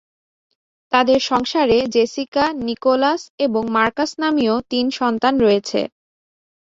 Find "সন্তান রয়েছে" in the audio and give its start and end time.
4.99-5.79